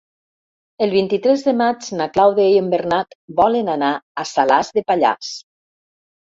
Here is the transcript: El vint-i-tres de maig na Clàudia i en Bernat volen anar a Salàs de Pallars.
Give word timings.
El 0.85 0.93
vint-i-tres 0.95 1.43
de 1.47 1.53
maig 1.59 1.89
na 1.99 2.07
Clàudia 2.17 2.55
i 2.55 2.57
en 2.63 2.73
Bernat 2.73 3.15
volen 3.43 3.71
anar 3.77 3.95
a 4.25 4.29
Salàs 4.33 4.75
de 4.81 4.87
Pallars. 4.91 5.35